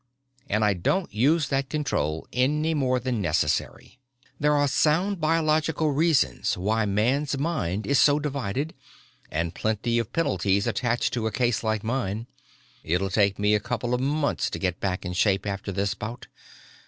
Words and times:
And 0.49 0.65
I 0.65 0.73
don't 0.73 1.13
use 1.13 1.49
that 1.49 1.69
control 1.69 2.27
any 2.33 2.73
more 2.73 2.99
than 2.99 3.21
necessary. 3.21 3.99
"There 4.39 4.55
are 4.55 4.67
sound 4.67 5.21
biological 5.21 5.91
reasons 5.91 6.57
why 6.57 6.87
man's 6.87 7.37
mind 7.37 7.85
is 7.85 7.99
so 7.99 8.17
divided 8.17 8.73
and 9.29 9.53
plenty 9.53 9.99
of 9.99 10.11
penalties 10.11 10.65
attached 10.65 11.13
to 11.13 11.27
a 11.27 11.31
case 11.31 11.63
like 11.63 11.83
mine. 11.83 12.25
It'll 12.83 13.11
take 13.11 13.37
me 13.37 13.53
a 13.53 13.59
couple 13.59 13.93
of 13.93 14.01
months 14.01 14.49
to 14.49 14.57
get 14.57 14.79
back 14.79 15.05
in 15.05 15.13
shape 15.13 15.45
after 15.45 15.71
this 15.71 15.93
bout. 15.93 16.25